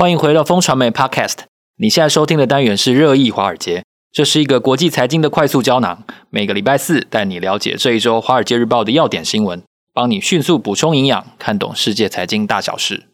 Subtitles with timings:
[0.00, 1.40] 欢迎回到风传媒 Podcast。
[1.76, 6.04] 你现在收听的单元是热议华尔街，这是一个国际财经的快速胶囊。
[6.30, 13.08] 每个礼拜四带你了解这一周《华尔街日报》的要点新闻，帮你迅速补充营养，看懂世界财经大小事。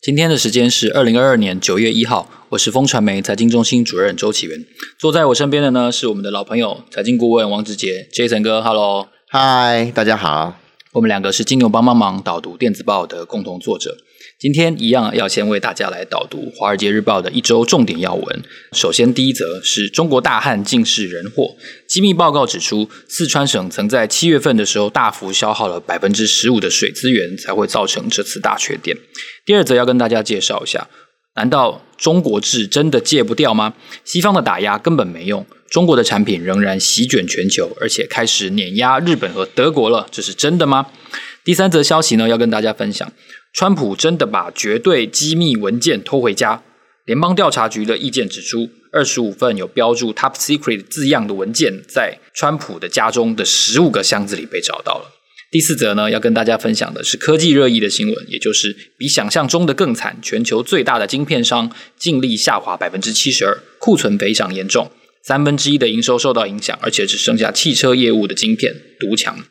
[0.00, 4.64] 今天的时间是二零二二年九月一号，我是风传媒财经中心主任周启源。
[4.98, 9.08] 坐在我身边的呢是我们的老朋友财经顾问王志杰，Jason 哥，Hello。
[9.32, 10.58] 嗨，大家好。
[10.90, 13.96] 我们两个是金牛帮帮忙导读电子报的共同作者。
[14.40, 18.42] 今天一样要先为大家来导读《华尔街日报》的一周重点要闻。
[18.72, 21.54] 首先，第一则是中国大旱竟是人祸。
[21.86, 28.96] 机密报告指出，四川省曾在七月份的时候大幅消耗了百分之十五的水资源，才会造成这次大缺电。
[29.46, 30.88] 第二则要跟大家介绍一下，
[31.36, 33.74] 难道中国制真的戒不掉吗？
[34.04, 35.46] 西方的打压根本没用。
[35.70, 40.88] 中国的产品仍然席卷全球，而且开始碾压日本和德国了，这是真的吗？
[41.44, 43.12] 第三则消息呢，要跟大家分享，
[43.52, 46.62] 川普真的把绝对机密文件偷回家。
[47.04, 55.19] 联邦调查局的意见指出，二十五份有标注 “Top Secret” 字样的文件，在川普的家中的十五个箱子里被找到了。
[55.50, 64.88] 第四则呢，要跟大家分享的是科技热议的新闻，也就是比想象中的更惨，全球最大的晶片商净利下滑百分之七十二，库存非常严重。
[65.24, 69.44] 三分之一的营收受到影响，而且只剩下汽车业务的晶片独强。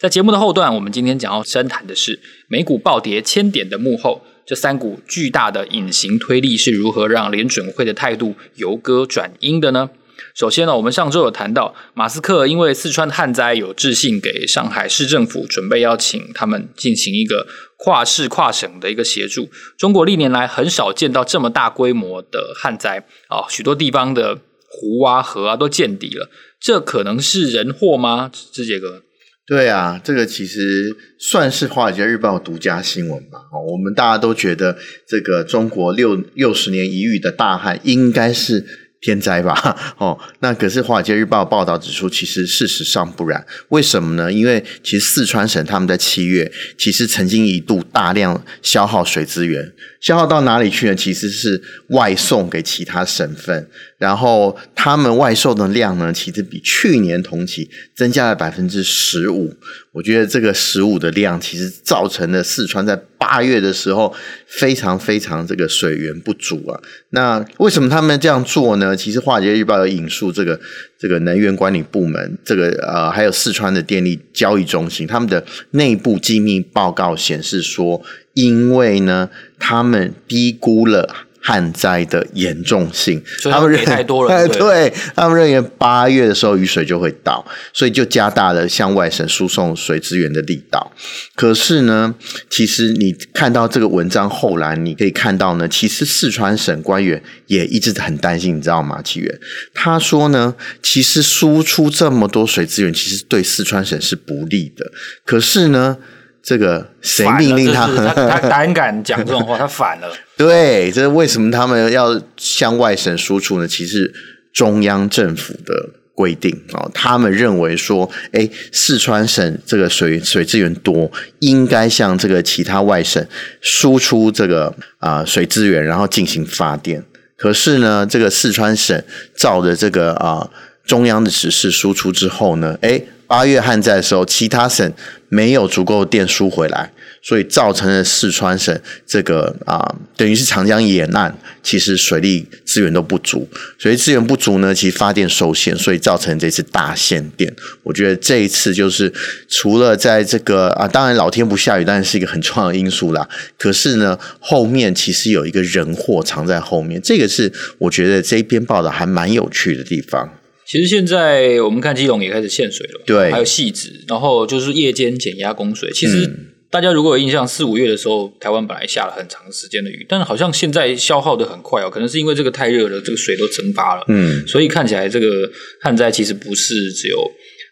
[0.00, 2.18] 在节目的后段，我们今天讲要深谈的是
[2.48, 9.90] 美股暴跌千点的幕后，这三股巨大的隐形推力是如何让联准会的态度由鸽转鹰的呢？
[10.34, 17.46] 首先呢，我们上周有谈到，马斯克因为四川旱灾有致信给上海市政府，准备要请他们进行一个
[17.78, 19.48] 跨市跨省的一个协助。
[19.78, 24.38] 中国历年来很少见到这么大规模的旱灾啊，许多地方的。
[24.76, 26.28] 湖啊河啊都见底了，
[26.60, 28.28] 这可能是人祸吗？
[28.52, 29.04] 志杰哥，
[29.46, 33.38] 对啊，这个其实算是《华尔街日报》独家新闻吧。
[33.52, 34.76] 哦，我们大家都觉得
[35.06, 39.94] 这个中国六六十年一遇的大旱应该是天灾吧？
[39.98, 43.46] 哦，那可是《华尔街日报》报道指出，其实事实上不然。
[43.68, 44.32] 为什么呢？
[44.32, 49.70] 因为其实四川省他们在七月其实曾经一度大量消耗水资源。
[50.04, 50.94] 消耗到哪里去呢？
[50.94, 53.66] 其实是外送给其他省份，
[53.96, 59.56] 然后他们外售的量呢，其实比去年同期增加了百分之十五。
[59.92, 64.14] 我觉得这个十五的量，其实造成了四川在八月的时候
[64.46, 66.78] 非常非常这个水源不足啊。
[67.10, 68.94] 那为什么他们这样做呢？
[68.94, 70.60] 其实《华尔街日报》有引述这个
[71.04, 78.00] 这个能源管理部门，这个呃还有四川的电力交易中心，他们的内部机密报告显示说。
[78.32, 81.08] 因为呢，他们低估了
[81.46, 84.48] 旱灾的严重性，他们认太多了。
[84.48, 87.44] 对，对，他们认为八月的时候雨水就会到，
[87.74, 90.90] 所以就加大了向外省输送水资源的力道。
[91.36, 92.14] 可是呢，
[92.48, 99.02] 其实你看到这个文章后来，你可以看到呢，其实四川省官员也一直很担心，你知道吗？
[99.02, 99.38] 启源
[99.74, 104.90] 他说呢，其实输出这么多水资源，其实对四川省是不利的。
[105.26, 105.98] 可是呢，
[106.44, 107.86] 这个谁命令 他？
[107.86, 110.08] 他他胆敢讲这种话，他反了。
[110.36, 113.66] 对，这是为什么他们要向外省输出呢？
[113.66, 114.12] 其实
[114.52, 123.26] 中央政府的规定哦，他们认为说，哎，四川省这个水水资源多，应该向这个其他外省
[123.62, 124.66] 输出这个
[124.98, 127.02] 啊、呃、水资源，然后进行发电。
[127.38, 129.02] 可是呢，这个四川省
[129.34, 130.50] 照着这个啊、呃、
[130.84, 133.00] 中央的指示输出之后呢，哎。
[133.26, 134.92] 八月旱灾的时候，其他省
[135.28, 136.92] 没有足够的电输回来，
[137.22, 143.48] 所以造成了四川省这个啊、等于是长江沿岸其实水利资源都不足，
[143.78, 147.52] 所以资源不足呢，其实发电受限，所以造成这次大限电。
[147.82, 149.12] 我觉得这一次就是
[149.48, 153.28] 除了在这个啊，当然老天不下雨，当然是一个很重要的因素啦。
[153.58, 160.30] 可是呢，后面其实有一个人祸藏在后面，这个是我觉得这一篇报道还蛮有趣的地方。
[160.66, 165.90] 其实现在我们看基隆也开始限水了，对，还有汐止，然后就是夜间减压供水。
[165.92, 166.30] 其实
[166.70, 175.50] 大家如果有印象，四五月的时候，台湾本来下了很长时间的雨，但是好像现在消耗的很快哦，可能是因为这个太热了，这个水都蒸发了，嗯，所以看起来这个
[175.80, 177.18] 旱灾其实不是只有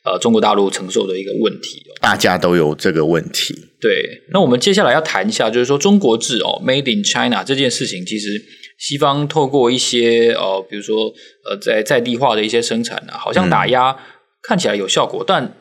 [0.04, 3.54] 呃中国大陆承受的一个问题哦，大家都有这个问题。
[3.80, 8.42] 对，那我们接下来要谈一下，就是说中国制哦，Made in China 这件事情，其实。
[8.78, 11.12] 西方透过一些呃，比如说
[11.44, 13.96] 呃，在在地化的一些生产啊，好像打压
[14.42, 15.56] 看起来有效果，嗯、但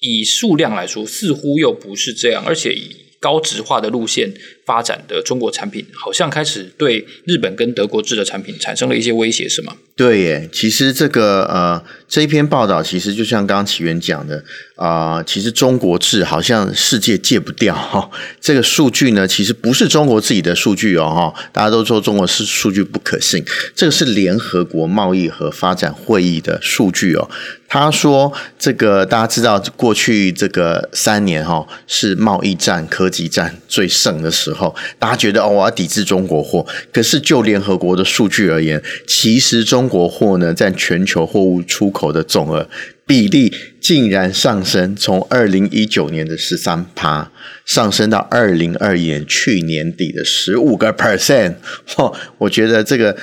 [0.00, 4.32] 以数量来说，似乎又不是这样，而且以高值化的路线
[4.68, 9.72] 发展的中国产品，好像开始对日本跟德国制的产品产生了一些威胁，是吗？
[9.96, 14.44] 对耶，其实这个呃这一篇报道，其实就像刚刚起源讲的
[14.76, 18.10] 啊、其实中国制好像世界戒不掉哈、哦。
[18.40, 23.44] 这个数据呢，其实不是中国自己的数据哦哈，大家都说中国是数据不可信，
[23.74, 27.28] 这个是联合国贸易和发展会议的数据哦。
[27.66, 42.68] 他说这个大家知道，过去这个三年哈、哦、是贸易战、科技战最盛的时候候，大家觉得哦我要抵制中国货，可是就联合国的数据而言，其实中国货呢，占全球货物出口的总额
[43.06, 47.30] 比例竟然上升，从二零一九年的十三趴
[47.64, 51.54] 上升到二零二一年去年底的十五个 percent。
[51.96, 53.16] 哦， 我觉得这个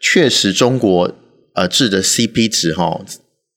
[0.00, 1.12] 确实中国
[1.54, 3.04] 呃制的 CP 值哈、哦，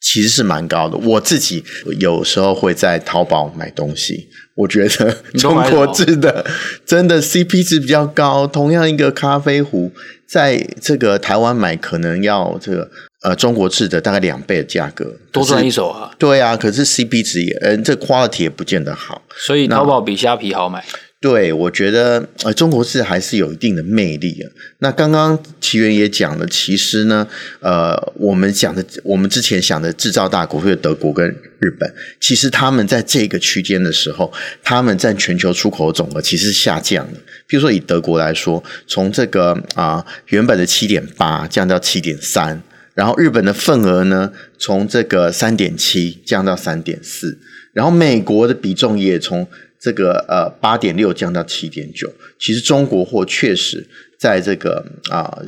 [0.05, 0.95] 其实是蛮高的。
[0.97, 1.63] 我自己
[1.99, 6.45] 有时候会在淘宝买东西，我觉得中国制的
[6.85, 8.45] 真的 CP 值比较高。
[8.45, 9.91] 同样一个咖啡壶。
[10.27, 12.89] 在这个台湾买可能要这个
[13.21, 16.09] 呃中国制的大概两倍的价格，多赚一手啊！
[16.17, 20.83] 对啊，可是 CP 值也嗯、呃，这 quality 也不见得好，所以淘宝比虾皮好买。
[21.25, 24.51] 对，我觉得呃，中国制还是有一定的魅力啊。
[24.77, 27.27] 那刚刚岐原也讲了，其实呢，
[27.61, 31.27] 呃，我们讲的，我们之前想的制造大国，或者德国跟
[31.57, 34.31] 日本，其实他们在这个区间的时候，
[34.61, 37.17] 他们占全球出口总额其实是下降的。
[37.47, 42.61] 比如说以德国来说，从这个啊、原本的七点八降到七点三，
[42.93, 47.39] 然后日本的份额呢，从这个三点七降到三点四，
[47.73, 49.47] 然后美国的比重也从。
[49.79, 53.87] 这个呃八点六降到七点九，其实中国货确实
[54.19, 55.39] 在这个啊、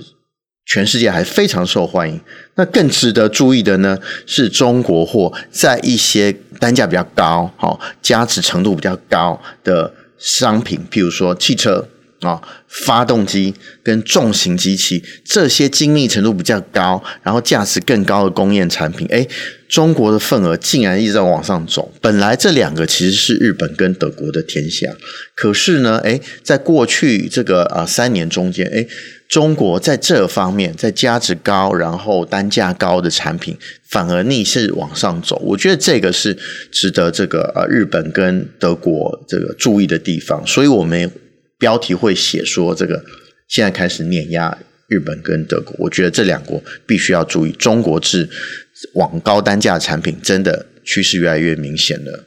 [0.66, 2.20] 全世界还非常受欢迎。
[2.56, 11.88] 那更值得注意的呢，是中国货在一些单价比较高、好、哦、价值程度比较高的商品，譬如说汽车。
[12.22, 13.54] 啊、发动机
[13.84, 19.28] 跟重型机器这些精密程度比较高，然后价值更高的工业产品，诶，
[19.70, 21.94] 中国的份额竟然一直在往上走。
[22.02, 24.88] 本来这两个其实是日本跟德国的天下，
[25.36, 28.88] 可是呢，诶，在过去这个啊三年中间，诶，
[29.30, 33.56] 中国在这方面在价值高，然后单价高的产品
[33.88, 35.40] 反而逆势往上走。
[35.46, 36.36] 我觉得这个是
[36.72, 41.12] 值得这个呃日本跟德国这个注意的地方，所以我们。
[41.58, 43.04] 标题会写说这个
[43.48, 44.58] 现在开始碾压
[44.88, 48.30] 日本跟德国，我觉得这两国必须要注意，中国制
[48.94, 52.26] 往高单价产品真的趋势越来越明显了。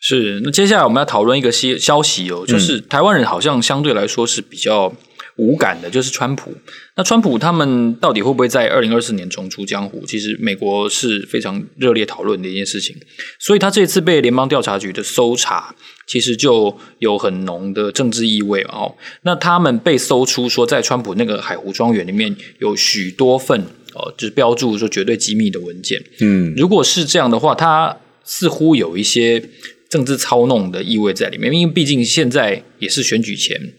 [0.00, 4.94] 是，那接下来我们要讨论一个消消息哦，就是台湾人好像相对来说是比较。
[5.38, 6.52] 无感的，就是川普。
[6.96, 10.04] 那川普他们到底会不会在二零二四年重出江湖？
[10.06, 12.96] 其实美国是非常热烈讨论的一件事情。
[13.38, 15.74] 所以他这次被联邦调查局的搜查，
[16.06, 18.96] 其实就有很浓的政治意味哦。
[19.22, 23.60] 那他们被搜出说，在川普那个海湖庄园里面有许多份
[23.94, 26.02] 哦，就是标注说绝对机密的文件。
[26.20, 29.42] 嗯，如果是这样的话，他似乎有一些
[29.88, 33.72] 政治操弄的意味在里面，因为毕竟现在也是选举前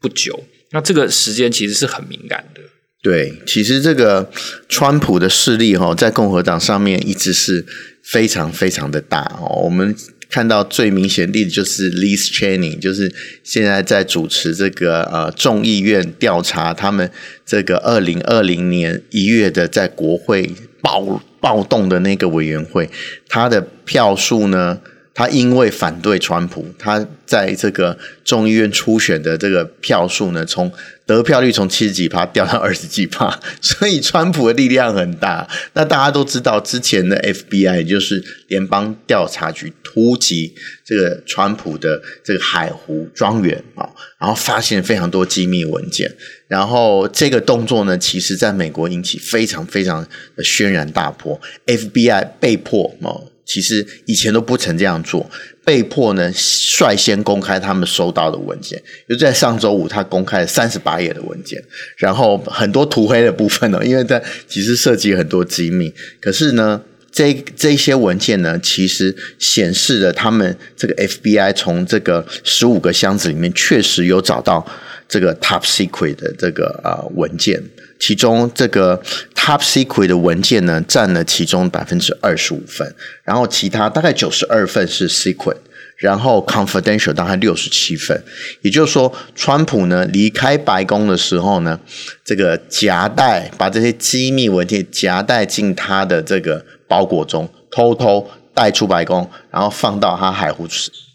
[0.00, 0.44] 不久。
[0.70, 2.60] 那这个时间其实是很敏感的。
[3.00, 4.30] 对，其实这个
[4.68, 7.64] 川普的势力哈，在共和党上面一直是
[8.02, 9.62] 非常非常的大哦。
[9.62, 9.94] 我们
[10.28, 17.08] 看到最明显的例子就是 Liz Cheney，就是现在在主持这个呃众议院调查他们
[17.46, 20.50] 这个二零二零年一月的在国会
[20.82, 22.90] 暴暴动的那个委员会，
[23.28, 24.80] 他的票数呢，
[25.18, 30.70] 他因为反对川普，他在这个众议院初选的这个票数呢，从
[31.06, 35.48] 得票率从七十几趴掉到二十几趴， 所以川普的力量很大。
[35.72, 40.54] 那大家都知道，之前的 FBI 就是联邦调查局突击
[40.84, 43.90] 这个川普的这个海湖庄园啊，
[44.20, 46.14] 然后发现非常多机密文件，
[46.46, 53.32] 然后这个动作呢，其实在美国引起非常非常的轩然大波，FBI 被迫哦。
[53.48, 55.28] 其实以前都不曾这样做，
[55.64, 58.80] 被迫呢率先公开他们收到的文件。
[59.08, 61.58] 就在上周五，他公开了三十八页的文件，
[61.96, 65.90] 然后很多涂黑的部分呢，因为它其实涉及很多机密。
[66.20, 74.70] 可是呢，这这些文件呢，其实显示了他们这个 FBI 从这个十五个箱子里面确实有找到
[75.08, 77.62] 这个 Top Secret 的这个、呃、文件。
[77.98, 79.02] 其中这个
[79.34, 85.56] Top Secret 的文件呢，占了其中百分之二十五份，然后其他大概九十二份是 Secret，
[85.96, 88.22] 然后 Confidential 大概六十七份。
[88.62, 91.80] 也就是说，川普呢离开白宫的时候呢，
[92.24, 100.66] 这个夹带把这些机密文件夹带进他的这个包裹中，偷偷带出白宫，然后放到他海湖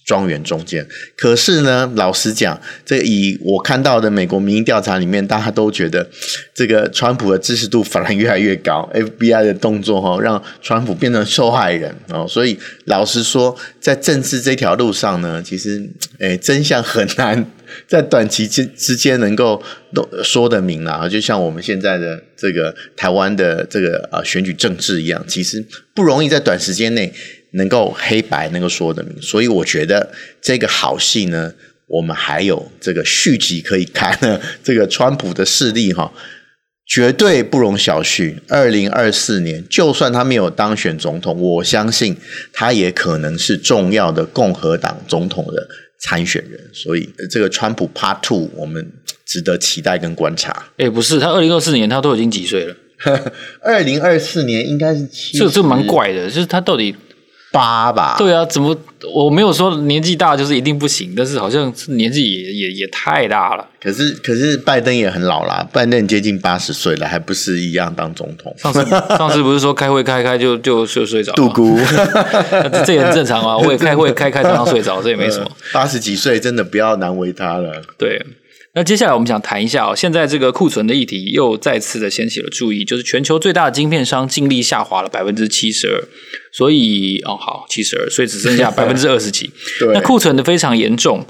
[0.06, 6.10] 庄园中间，可是呢，老实讲，这以我看到的美国民意调查里面，大家都觉得
[6.54, 8.90] 这个川普的支持度反而越来越高。
[8.94, 12.28] FBI 的动作哈，让川普变成受害人哦。
[12.28, 17.46] 所以老实说，在政治这条路上呢，其实诶真相很难
[17.88, 19.64] 在短期之之间能够
[20.22, 21.08] 说得明了。
[21.08, 27.14] 就像我们现在的这个台湾的这个啊选举政治一样，其实不容易在短时间内。
[27.54, 31.54] 能够黑白能够说得明，所以我觉得这个好戏呢，
[31.88, 34.40] 我们还有这个续集可以看呢。
[34.64, 36.12] 这个川普的势力哈，
[36.88, 38.36] 绝对不容小觑。
[38.48, 42.18] 二零二四年，就算他没有当选总统，我相信
[42.52, 45.68] 他也可能是重要的共和党总统的
[46.02, 46.60] 参选人。
[46.74, 48.92] 所以这个川普 Part Two，我们
[49.28, 50.70] 值得期待跟观察。
[50.78, 52.76] 哎，不是，他二零二四年他都已经几岁了？
[53.62, 56.96] 二零二四年应该是七，这这蛮怪的，就是他到底。
[57.54, 58.76] 八吧，对啊，怎么
[59.14, 63.64] 我没有说年纪大就是一定不行，但是好像是年纪也也也太大了。
[63.80, 68.52] 可是可是拜登也很老啦，拜登接近八十岁了，还不是一样当总统？
[68.58, 71.32] 上次上次不是说开会开开就就睡睡着？
[71.34, 71.78] 杜姑，
[72.86, 73.56] 这也很正常啊。
[73.56, 75.52] 我也开会开开常常睡着，这也没什么。
[75.72, 77.80] 八十几岁真的不要难为他了。
[78.00, 78.20] 对。
[78.76, 86.04] 那接下来我们想谈一下哦，现在这个库存的议题又再次的掀起了注意，就是全球最大的晶片商净利下滑了百分之七十二，
[86.52, 89.52] 所以哦好七十二，所以只剩下 百分之二十几，
[89.94, 91.24] 那库存的非常严重。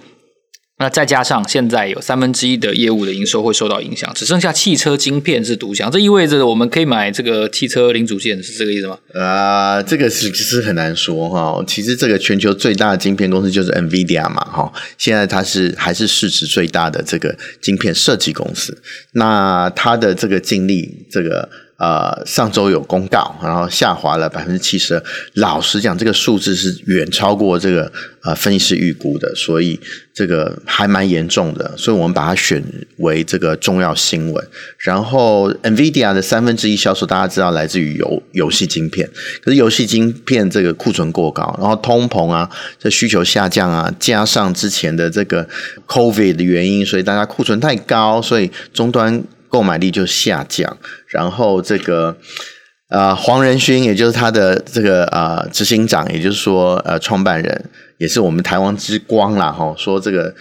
[0.84, 8.98] 那再加上现在有三分之一的业务的营收会受到影响，只剩下汽车晶片是独享，这意味着我们可以买这个汽车零组件，是这个意思吗？
[9.14, 11.64] 啊、这个是其实很难说哈。
[11.66, 18.78] 其实这个全球最大的晶片公司就是 NVIDIA 嘛哈，现在它是还是市值最大的这个晶片设计公司，
[19.14, 21.50] 那它的这个净利这个。
[21.84, 25.04] 呃，上周有公告，然后下滑了百分之七十二。
[25.34, 29.78] 老实讲，这个数字是远超过这个呃分析师预估的，所以
[30.14, 31.76] 这个还蛮严重的。
[31.76, 32.64] 所以我们把它选
[33.00, 34.48] 为这个重要新闻。
[34.78, 39.10] 然后，NVIDIA 的三分之一销售，大家知道来自于游游戏晶片，
[39.44, 42.50] 可是游戏晶片这个库存过高，然后通膨啊，
[42.80, 45.46] 这需求下降啊，加上之前的这个
[45.88, 49.22] COVID 的原因，所以大家库存太高，所以终端。
[49.54, 50.76] 购买力就下降，
[51.08, 52.18] 然后这个
[52.90, 57.70] 啊黄仁勋，也就是他的这个啊执行长，也就是说呃创办人，
[58.00, 60.34] 也是我们台湾之光啦哈，说这个。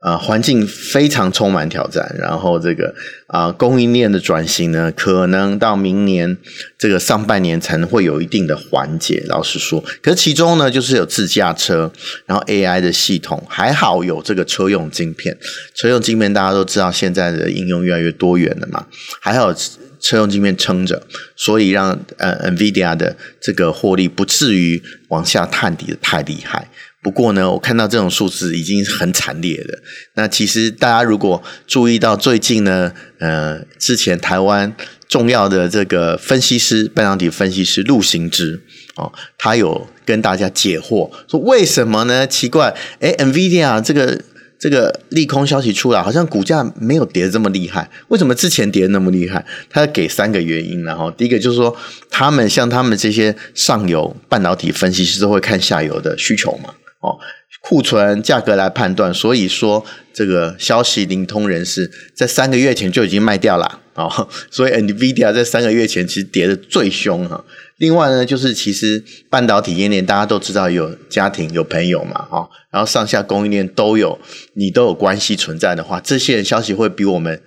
[0.00, 2.94] 啊、环境非常充满挑战，然后这个
[3.26, 6.38] 啊、供应链的转型呢，可能到明年
[6.78, 9.22] 这个上半年才能会有一定的缓解。
[9.28, 11.92] 老实说，可是其中呢，就是有自驾车，
[12.24, 15.36] 然后 AI 的系统，还好有这个车用晶片。
[15.74, 18.86] 车用晶片大家都知道，现在的应用越来越多元了嘛，
[19.20, 19.52] 还好
[20.00, 21.02] 车用晶片撑着，
[21.36, 26.69] 所以让呃 NVIDIA 的这个获利不至于往下探底的太厉害。
[27.02, 29.82] 不过呢，我看到这种数字已经很惨烈了。
[30.14, 34.74] 那其实大家如果注意到最近呢，呃，之前台湾
[35.08, 38.62] 重要的这个分析师，半导体分析师陆行之
[38.96, 42.26] 哦，他有跟大家解惑，说为什么呢？
[42.26, 44.20] 奇怪，诶，NVIDIA 这个
[44.58, 49.42] 这个利空消息出来，好像股价没有跌这么厉害，为什么之前跌那么厉害？
[49.70, 51.74] 他给三个原因，然后第一个就是说，
[52.10, 56.74] 他们像他们这些上游半导体分析师都会看下游的需求嘛。
[57.00, 57.18] 哦，
[57.62, 67.42] 库存价格来判断，所以说这个消息灵通人士在三个月前就已经卖掉了哦，所以 NVIDIA 在三个月前其实跌得最凶哈。
[67.78, 74.18] 另外呢，就是其实半导体业链大家都知道有家庭有朋友嘛，哈，然后上下供应链都有，
[74.54, 77.40] 你都有关系存在的话，这些人消息会比我们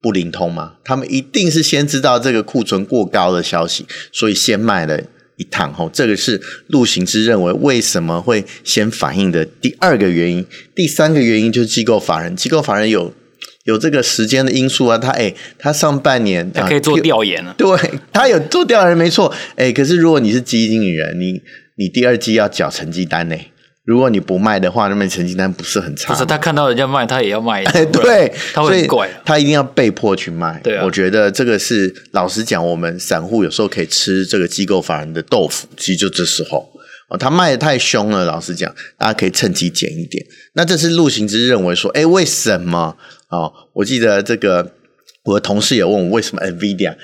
[0.00, 0.76] 不灵通吗？
[0.82, 4.98] 他们一定是先知道这个库存过高的消息，所以先卖了。
[5.36, 10.46] 一趟吼，这个是陆行之认为为什么会先反应的第二个原因。
[10.74, 13.12] 第三个原因就是机构法人，机构法人有
[13.64, 17.66] 有这个时间的因素啊，他诶他上半年他可以做调研啊， 对
[18.12, 21.40] 他有做调研没错，诶可是如果你是基金经理人，你
[21.76, 23.36] 你第二季要缴成绩单呢。
[23.84, 26.14] 如果你不卖的话，那么成绩单不是很差。
[26.14, 27.62] 不是他看到人家卖，他也要卖。
[27.92, 30.58] 对，他会很怪，他一定要被迫去卖。
[30.64, 36.66] 对啊，我觉得这个是老实讲，我们散户有时候可以吃这个机构法人的豆腐，其实就这时候
[37.10, 38.24] 哦，他卖的太凶了。
[38.24, 40.24] 老实讲，大家可以趁机捡一点。
[40.54, 42.96] 那这是陆行之认为说，哎，为什么？
[43.28, 44.72] 哦，我记得这个
[45.24, 46.94] 我的同事也问我，为什么 NVIDIA？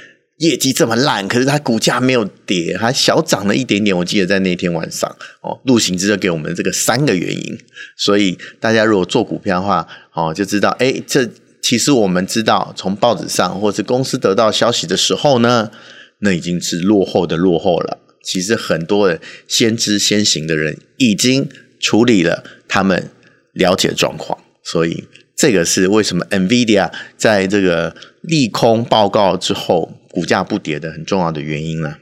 [0.40, 3.94] 业绩这么烂，可是它股价没有跌，还小涨了一点点。
[3.94, 7.58] 我记得在那天晚上，哦，陆行之就给我们这个三个原因。
[7.94, 11.28] 所以大家如果做股票的话，哦，就知道，哎，这
[11.60, 15.70] 其实我们知道，从报纸上或是公司得到消息的时候呢，
[16.20, 17.98] 那已经是落后的落后了。
[18.22, 21.46] 其实很多的先知先行的人已经
[21.78, 23.10] 处理了他们
[23.52, 25.04] 了解的状况，所以
[25.36, 31.94] 这个是为什么 NVIDIA 在这个利空报告之后股价不跌的很重要的原因呢？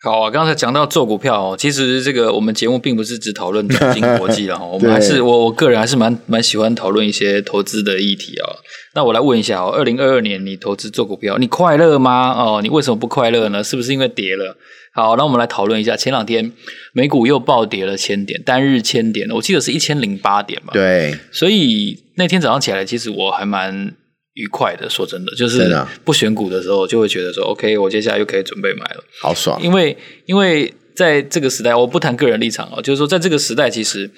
[0.00, 8.46] 好啊，刚才讲到做股票哦，其实这个我们节目并不是只讨论总经国际了哈， 我们还是我我个人还是蛮蛮喜欢讨论一些投资的议题啊。
[8.94, 12.32] 那我来问一下哦，二零二二年你投资做股票，你快乐吗？
[12.32, 13.64] 哦，你为什么不快乐呢？
[13.64, 14.56] 是不是因为跌了？
[14.94, 16.52] 好，那我们来讨论一下，前两天
[16.92, 20.70] 美股又暴跌了千点，单日千点，我记得是一千零八点吧？
[20.72, 23.94] 对，所以那天早上起来，其实我还蛮。
[24.38, 25.68] 愉快的，说真的，就是
[26.04, 29.60] 不选股的时候，就会觉得说，OK，我接下来又可以准备买了，好爽。
[29.60, 34.08] 因为，因为在这个时代，我不谈个人立场哦，就是说，在这个时代，其实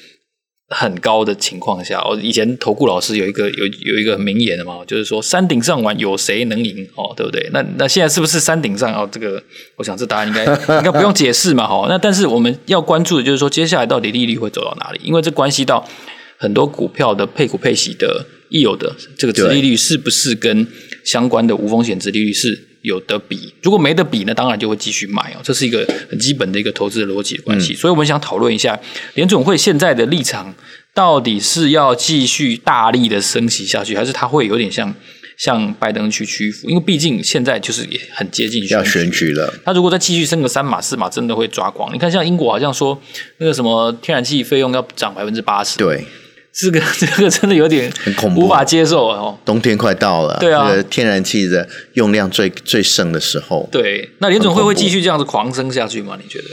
[0.69, 7.49] 很高的情况下，我以前投顾老师有一个有有一个名言的嘛，就是说，山顶上玩有谁能赢哦，对不对？
[7.55, 9.09] 那那现在是不是山顶上哦？
[9.11, 9.43] 这个，
[9.77, 10.45] 我想这答案应该
[10.77, 11.87] 应该不用解释嘛，哈。
[11.89, 15.01] 那但是我们要关注的就是说，接下来到底利率会走到哪里？
[15.03, 15.89] 因为这关系到
[16.37, 18.27] 很多股票的配股配息的。
[18.51, 20.67] 亦有的这个殖利率是不是跟
[21.03, 23.55] 相关的无风险殖利率是有得比？
[23.63, 25.41] 如果没得比，那当然就会继续买哦。
[25.43, 27.73] 这是一个很基本的一个投资的逻辑的关系。
[27.73, 28.79] 嗯、所以我们想讨论一下
[29.15, 30.55] 联总会现在的立场，
[30.95, 34.95] 到底是要继续大力的升息下去，还是它会有点像
[35.37, 36.69] 向拜登去屈服？
[36.69, 39.53] 因为毕竟现在就是也很接近要选举了。
[39.65, 41.95] 他如果再继续升个三码四码，真的会抓狂。
[41.95, 43.01] 你看，像英国好像说
[43.39, 45.79] 那个什么天然气费用要涨百分之八十。
[45.79, 46.05] 对。
[46.53, 49.39] 这个 这个真的有点很恐怖，无法接受哦。
[49.45, 53.69] 冬天快到了，对啊，这个天然气的用量最最盛的时候。
[53.71, 56.19] 对，那联总会会继续这样子狂升下去吗？
[56.21, 56.45] 你觉得？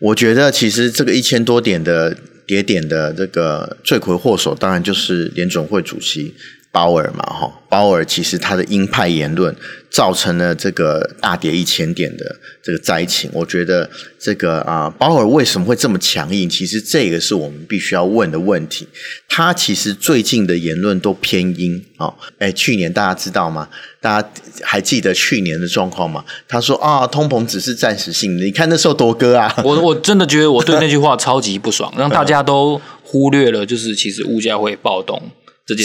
[0.00, 6.34] 我觉得其实这个一千多点的跌点的这个罪魁祸首，当然就是联总会主席。
[6.74, 9.54] 鲍尔嘛，哈，鲍尔其实他的鹰派言论
[9.88, 13.30] 造成了这个大跌一千点的这个灾情。
[13.32, 13.88] 我觉得
[14.18, 16.50] 这个啊，鲍尔为什么会这么强硬？
[16.50, 18.88] 其实这个是我们必须要问的问题。
[19.28, 22.12] 他其实最近的言论都偏鹰啊。
[22.40, 23.68] 哎，去年大家知道吗？
[24.00, 24.28] 大家
[24.62, 26.24] 还记得去年的状况吗？
[26.48, 28.44] 他说啊，通膨只是暂时性的。
[28.44, 29.62] 你看那时候多哥啊！
[29.64, 35.30] 我我真的觉得我对那句话超级不爽， 让大家都忽略了，就是其实物价会暴动。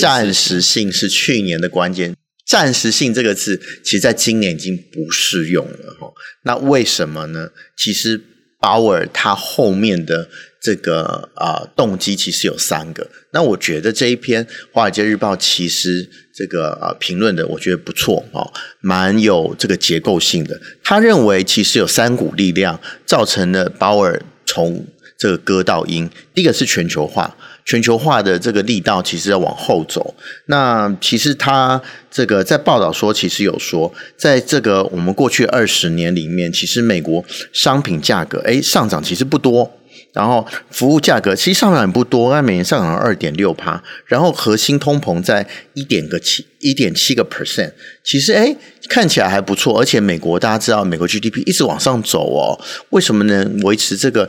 [0.01, 6.11] 暂时性是去年的关键，暂时性这个字，其实在今年已经不适用了哈。
[6.43, 7.49] 那为什么呢？
[7.77, 8.19] 其实
[8.59, 10.27] 鲍尔他后面的
[10.61, 13.09] 这个啊、呃、动机其实有三个。
[13.31, 18.51] 那我觉得这一篇《华尔街日报》其实这个啊、呃、评论的，我觉得不错哦，
[18.81, 20.59] 蛮有这个结构性的。
[20.83, 24.85] 他认为其实有三股力量造成了鲍尔从
[25.17, 26.09] 这个鸽到鹰。
[26.33, 27.37] 第一个是全球化。
[27.69, 30.15] 全球化的这个力道其实要往后走。
[30.47, 31.79] 那其实他
[32.09, 39.71] 这个在报道说，其实有说，在这个我们过去二十年里面，其实美国商品价格诶上涨其实不多，
[40.13, 47.71] 然后服务价格其实上涨也不多，那每年上涨二点六趴，然后核心通膨在一点个七一点七个 percent，
[48.03, 48.57] 其实诶
[48.89, 49.79] 看起来还不错。
[49.79, 53.59] 而且美国大家知道，美国 GDP 一直往上走哦，为什么能？
[53.59, 54.27] 维持这个。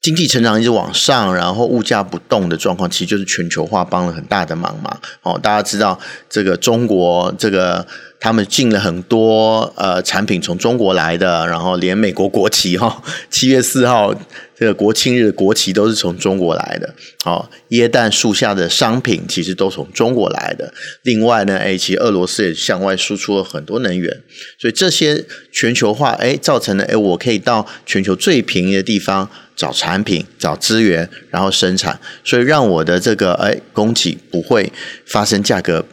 [0.00, 4.98] 经济成长一直往上，然后物价不动的状况，其实就是全球化帮了很大的忙嘛。
[5.22, 7.86] 哦，大家知道这个中国，这个
[8.18, 14.14] 他们进了很多呃产品从中国来的，然后连美国国旗哈， 七月四号。
[14.60, 20.70] 这个国庆日国旗都是从中国来的，好，耶诞树下的商品其实都从中国来的。
[21.00, 24.20] 另外呢，哎，其实俄罗斯也向外输出了很多能源，
[24.58, 34.72] 所以这些全球化，哎，造成了哎，我可以到全球最便宜的地方找产品、找资源，然后生产，所以让我的这个哎供给不会
[35.04, 35.84] 发生价格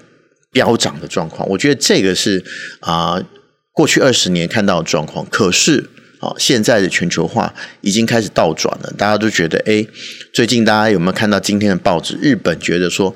[0.53, 1.45] 飙涨的状况。
[1.49, 2.41] 我觉得这个是
[2.80, 3.21] 啊、
[3.73, 5.89] 过去二十年看到的状况，可是。
[6.19, 9.86] 好，现在的全球化已经开始倒转了，大家都觉得，哎，
[10.34, 12.17] 最近大家有没有看到今天的报纸？
[12.19, 13.13] 日本觉得说，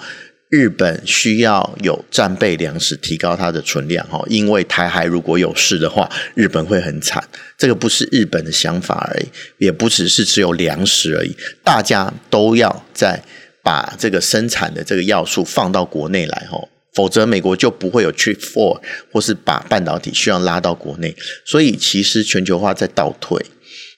[0.51, 7.23] 日本需要有战备粮食，提高它的存量，哈，因为台海如果有事的话，日本会很惨。
[7.57, 9.25] 这个不是日本的想法而已，
[9.57, 11.33] 也不只是只有粮食而已，
[11.63, 13.23] 大家都要再
[13.63, 16.67] 把这个生产的这个要素放到国内来，哈。
[16.93, 18.81] 否则，美国就不会有 Chip Four，
[19.13, 21.15] 或是把半导体需要拉到国内。
[21.45, 23.45] 所以，其实全球化在倒退。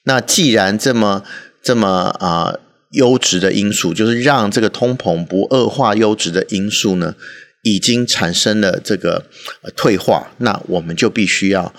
[0.04, 1.24] 那既然这么
[1.60, 1.88] 这么
[2.20, 2.54] 啊、
[2.94, 7.14] 优质的因素，就是让这个通膨不恶化，优质的因素呢，
[7.62, 9.26] 已经产生了这个
[9.76, 10.32] 退化。
[10.38, 11.74] 那我们就必须要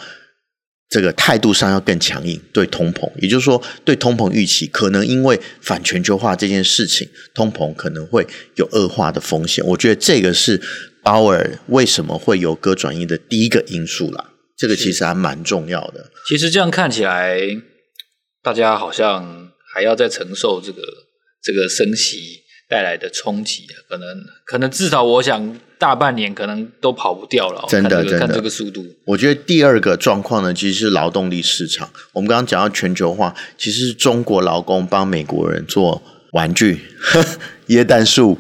[0.90, 8.26] 这个态度上要更强硬，对通膨，也就是说，对通膨预期可能因为反全球化这件事情，通膨可能会
[8.56, 9.66] 有恶化的风险。
[9.66, 10.62] 我觉得这个是。
[11.06, 14.32] 鲍尔为什么会由鸽转鹰的第一个因素啦？
[14.58, 16.10] 这个其实还蛮重要的。
[16.28, 17.40] 其实这样看起来，
[18.42, 20.82] 大家好像还要再承受这个
[21.46, 24.08] 这个升息带来的冲击，可能
[24.44, 27.64] 可能至少我想大半年可能都跑不掉了。
[27.70, 28.84] 真的，看这个、真的，看这个速度。
[29.06, 31.88] 我觉得第二个状况呢，其实是劳动力市场。
[32.14, 36.82] 我们刚刚讲到全球化，其实是中国劳工帮美国人做玩具、
[37.70, 38.40] 椰蛋树、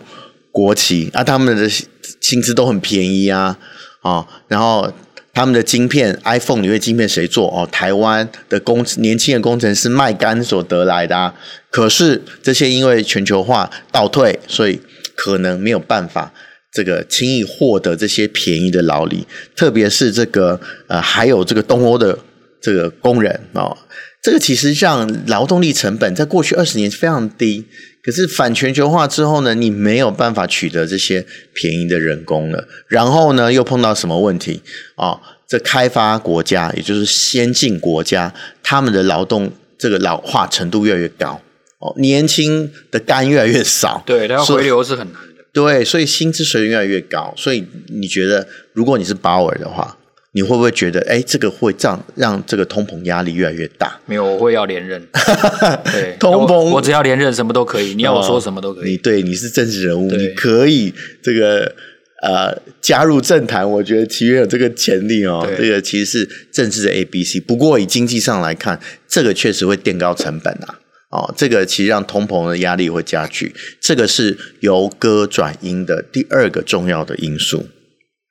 [0.50, 3.60] 国旗啊，他们的薪资都很便宜啊，
[4.02, 4.92] 哦，然后。
[5.36, 7.48] 他们的晶片，iPhone 里面晶片谁做？
[7.50, 11.36] 哦，台湾的工年轻的工程师卖干所得来的啊。
[11.70, 14.80] 可是这些因为全球化倒退，所以
[15.14, 16.34] 可能没有办法
[16.72, 22.18] 这个轻易获得这些便宜的劳力，特别是这个呃，还有这个东欧的
[22.62, 23.78] 这个工人哦。
[24.26, 27.64] 这个其实让劳动力成本在过去二十年非常低。
[28.02, 32.68] 可是反全球化之后呢，你没有办法取得这些便宜的人工了。
[32.88, 34.64] 然后呢，又碰到什么问题
[34.96, 35.22] 啊、哦？
[35.48, 38.34] 这开发国家，也就是先进国家，
[38.64, 41.40] 他们的劳动这个老化程度越来越高
[41.78, 44.02] 哦，年轻的肝越来越少。
[44.08, 45.44] 对，它要回流是很难的。
[45.54, 47.32] 对，所以薪资水平越来越高。
[47.38, 49.96] 所以你觉得，如果你是鲍尔的话？
[50.36, 53.98] 你会不会觉得，哎，这个会让让这个通膨压力越来越大？
[54.06, 55.02] 没有，我会要连任。
[55.94, 57.94] 对，通膨我，我只要连任，什么都可以。
[57.96, 58.84] 你要我说什么都可以。
[58.84, 60.94] 哦、你对，你是政治人物，你可以
[61.24, 61.74] 这个
[62.22, 63.72] 呃加入政坛。
[63.72, 65.48] 我觉得其实有这个潜力哦。
[65.58, 67.40] 这个其实是政治的 A B C。
[67.40, 70.80] 不过以经济上来看，这个确实会垫高成本啊。
[71.12, 73.56] 哦，这个其实让通膨的压力会加剧。
[73.80, 77.68] 这个是由歌转音的第二个重要的因素。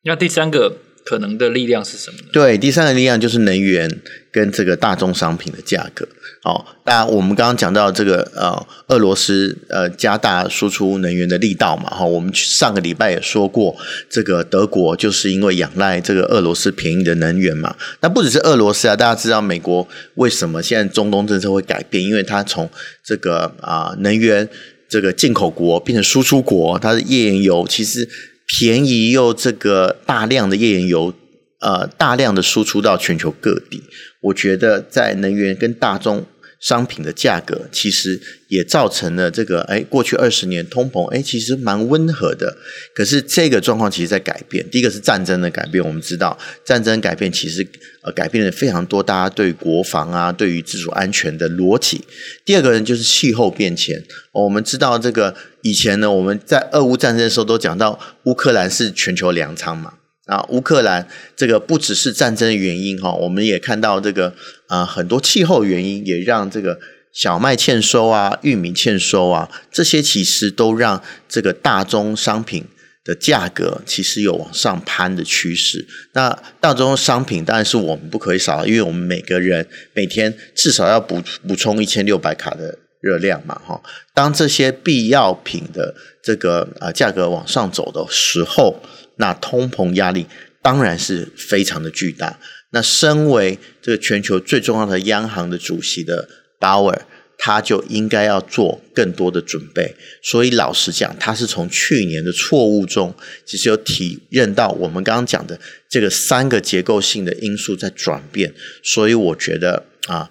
[0.05, 0.77] 那第三个。
[1.05, 2.19] 可能的力量是什么？
[2.33, 4.01] 对，第三个力量就是能源
[4.33, 6.09] 跟这个大宗商品的价格。
[6.45, 11.89] 哦，当然我们刚刚讲到这个呃，俄罗斯呃加大输出能源的力道嘛。
[11.89, 13.75] 哈、我们上个礼拜也说过，
[14.11, 17.75] 这个德国就是因为仰赖这个俄罗斯便宜的能源嘛。
[18.01, 19.87] 那不只是俄罗斯啊，大家知道美国
[20.17, 22.05] 为什么现在中东政策会改变？
[22.05, 22.69] 因为它从
[23.03, 24.47] 这个啊、能源
[24.89, 28.09] 这个进口国变成输出国，它的页岩油其实。
[28.47, 31.15] 便宜又这个大量的页岩油，
[31.61, 33.83] 呃，大量的输出到全球各地，
[34.21, 36.27] 我觉得在能源跟大宗
[36.61, 42.57] 商品的价格，其实也造成了这个，哎，过去二十年通膨，哎，其实蛮温和的。
[42.95, 44.67] 可是这个状况其实在改变。
[44.71, 47.67] 第一个是战争的改变，我们知道战争改变其实
[48.03, 52.03] 呃改变了非常多，大家对国防啊，对于自主安全的逻辑。
[52.47, 54.03] 第二个人就是气候变迁。
[54.33, 59.95] 我们知道这个以前呢，我们在俄乌战争的时候都讲到乌克兰是全球粮仓嘛。
[60.27, 64.35] 啊，乌克兰这个不只是战争的原因哈，我们也看到这个
[64.69, 66.79] 啊很多气候原因也让这个
[67.13, 72.65] 小麦欠收啊、玉米欠收啊，这些其实都让这个大宗商品
[73.03, 75.87] 的价格其实有往上攀的趋势。
[76.13, 83.81] 那大宗商品当然是我们不可以少，因为我们每个人每天至少要补补充一千六百卡的热量嘛哈。
[84.15, 88.81] 当这些必要品的这个啊价格往上走的时候，
[89.17, 90.27] 那通膨压力
[90.63, 92.39] 当然是非常的巨大。
[92.71, 97.07] 那身为这个全球最重要的央行的主席的鲍尔，
[97.39, 99.95] 他就应该要做更多的准备。
[100.23, 103.15] 所以老实讲，他是从去年的错误中，
[103.45, 108.53] 其实有体认到我们刚刚讲的这个三个结构性的因素在转变。
[108.83, 110.29] 所以我觉得啊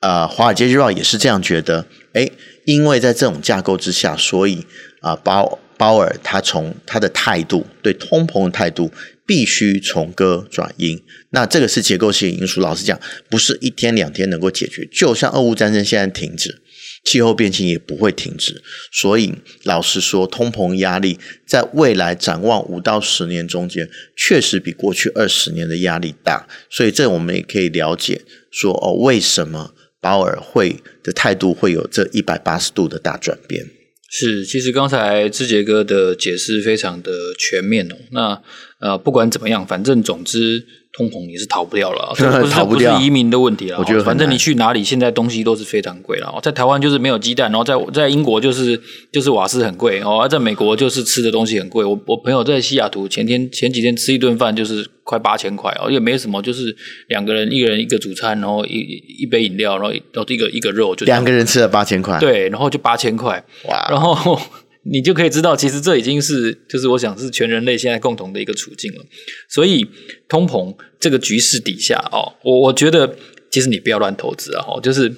[0.00, 1.84] 啊，华尔街日报也是这样觉得。
[2.14, 2.32] 诶，
[2.64, 4.66] 因为在这种架构之下，所以
[5.00, 5.58] 啊鲍。
[5.78, 8.92] 鲍尔他从他的态度对通膨的态度
[9.26, 12.60] 必须从鸽转鹰，那这个是结构性因素。
[12.60, 14.88] 老实讲，不是一天两天能够解决。
[14.92, 16.62] 就像俄乌战争现在停止，
[17.02, 18.62] 气候变迁也不会停止。
[18.92, 26.46] 所以老实说，通膨压力在未来展望五到十年中间，确实比过去二十年的压力大。
[26.70, 28.22] 所以这我们也可以了解
[28.52, 33.64] 说哦，为什么保尔会的态度会有这一百八十度的大转变。
[34.10, 37.96] 是，其实刚才志杰哥的解释非常的全面哦。
[38.10, 38.42] 那
[38.80, 40.66] 呃，不管怎么样，反正总之。
[40.92, 43.78] 通膨你是逃不掉了， 不是逃不掉，不是移民的问题了。
[43.78, 46.38] 我觉得反正你去哪里，现在东西都是非常贵了。
[46.42, 48.78] 在台湾就是没有鸡蛋，然后在在英国就是
[49.10, 51.84] 就是瓦斯很贵哦，而在美国就是吃的东西很贵。
[51.84, 56.76] 我我朋友在西雅图前天前几天吃一顿饭就是快八千块哦，也没什么，就是
[57.08, 64.38] 两个人一个人一个主餐，然后一一杯饮料，然后然后一个一个肉就两个人吃了八千块，对，然后就八千块哇，然后。
[64.84, 69.04] 你就可以知道，其实这已经是，就是我想是全人类现在共同的一个处境了。
[69.48, 69.86] 所以
[70.28, 73.16] 通膨这个局势底下哦，我我觉得
[73.50, 75.08] 其实你不要乱投资啊，哦，就是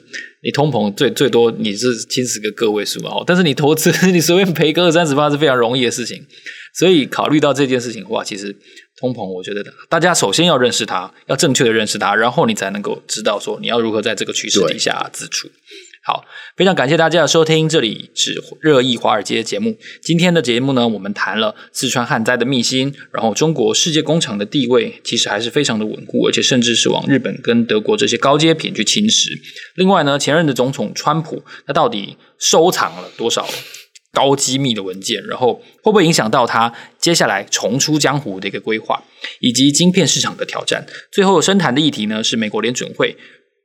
[0.42, 6.27] 你通膨最最多你是侵蚀个个位数嘛，哦，但是你投资 你随便赔个二三十八是非常容易的事情。
[6.77, 8.55] 所以考虑到这件事情的话，其实
[8.98, 15.48] 通膨，我觉得大家首先要认识它，要正确的认识它，然后你才能够知道说你要如何在这个趋势底下自处。
[16.06, 16.22] 好，
[16.54, 19.74] 非常感谢大家的收听，这里是热议华尔街节目。
[20.02, 29.30] 今天的节目呢，我们谈了四川旱灾的秘辛，然后中国世界工厂的地位其实还是非常的稳固，而且甚至是往日本跟德国这些高阶品去侵蚀。
[29.76, 33.48] 另外呢，前任的总统川普，他到底收藏了多少
[34.12, 35.26] 高机密的文件？
[35.26, 39.02] 然后会不会影响到他接下来重出江湖的一个规划，
[39.40, 40.84] 以及晶片市场的挑战？
[41.10, 43.16] 最后深谈的议题呢，是美国联准会。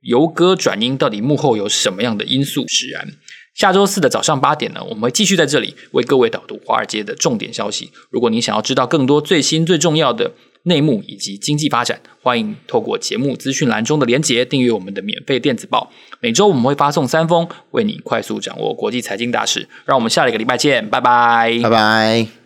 [0.02, 3.08] 由歌转音，到底幕后有什么样的因素使然？
[3.56, 7.92] 下周四的早上八点呢，我们会继续在这里为各位导读华尔街的重点消息。
[8.10, 10.32] 如果您想要知道更多最新最重要的
[10.64, 15.92] 内幕以及经济发展，欢迎透过节目资讯栏中的连结订阅我们的免费电子报。
[16.22, 19.68] 每周我们会发送三封，为你快速掌握国际财经大事。
[19.86, 22.39] 让我们下一个礼拜见，拜拜，拜拜。